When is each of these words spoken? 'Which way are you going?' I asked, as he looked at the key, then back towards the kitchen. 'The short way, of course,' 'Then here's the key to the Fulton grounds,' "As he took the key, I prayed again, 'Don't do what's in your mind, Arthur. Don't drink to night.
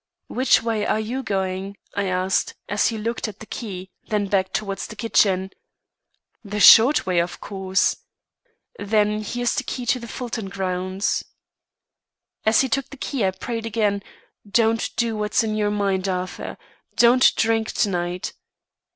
'Which 0.29 0.63
way 0.63 0.83
are 0.83 0.99
you 0.99 1.21
going?' 1.21 1.77
I 1.95 2.05
asked, 2.05 2.55
as 2.67 2.87
he 2.87 2.97
looked 2.97 3.27
at 3.27 3.39
the 3.39 3.45
key, 3.45 3.91
then 4.07 4.25
back 4.25 4.51
towards 4.51 4.87
the 4.87 4.95
kitchen. 4.95 5.51
'The 6.43 6.59
short 6.59 7.05
way, 7.05 7.19
of 7.19 7.39
course,' 7.39 7.97
'Then 8.79 9.21
here's 9.21 9.53
the 9.53 9.63
key 9.63 9.85
to 9.85 9.99
the 9.99 10.07
Fulton 10.07 10.49
grounds,' 10.49 11.23
"As 12.47 12.61
he 12.61 12.67
took 12.67 12.89
the 12.89 12.97
key, 12.97 13.23
I 13.23 13.29
prayed 13.29 13.67
again, 13.67 14.01
'Don't 14.49 14.89
do 14.95 15.15
what's 15.15 15.43
in 15.43 15.55
your 15.55 15.69
mind, 15.69 16.07
Arthur. 16.07 16.57
Don't 16.95 17.35
drink 17.35 17.71
to 17.73 17.89
night. 17.89 18.33